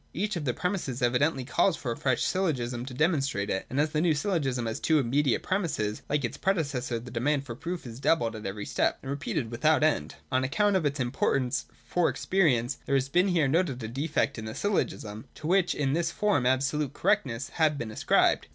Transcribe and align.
Each 0.15 0.35
of 0.35 0.45
the 0.45 0.53
premisses 0.55 1.03
evidently 1.03 1.45
calls 1.45 1.77
for 1.77 1.91
a 1.91 1.95
fresh 1.95 2.23
syllogism 2.23 2.87
to 2.87 2.93
demonstrate 2.95 3.51
it: 3.51 3.67
and 3.69 3.79
as 3.79 3.91
the 3.91 4.01
new 4.01 4.15
syllogism 4.15 4.65
has 4.65 4.79
two 4.79 4.97
immediate 4.97 5.43
premisses, 5.43 6.01
like 6.09 6.25
its 6.25 6.37
predecessor, 6.37 6.97
the 6.99 7.11
demand 7.11 7.45
for 7.45 7.53
proof 7.53 7.85
is 7.85 7.99
doubled 7.99 8.35
at 8.35 8.47
every 8.47 8.65
step, 8.65 8.97
and 9.03 9.11
repeated 9.11 9.51
without 9.51 9.83
end. 9.83 10.15
186.] 10.29 10.29
On 10.35 10.43
account 10.43 10.75
of 10.75 10.85
its 10.87 10.99
importance 10.99 11.65
for 11.85 12.09
experience, 12.09 12.79
there 12.87 12.95
has 12.95 13.09
been 13.09 13.27
here 13.27 13.47
noted 13.47 13.83
a 13.83 13.87
defect 13.87 14.39
in 14.39 14.45
the 14.45 14.55
syllogism, 14.55 15.25
to 15.35 15.45
which 15.45 15.75
in 15.75 15.93
this 15.93 16.09
form 16.09 16.47
absolute 16.47 16.93
correctness 16.93 17.49
had 17.49 17.77
been 17.77 17.91
ascribed. 17.91 18.47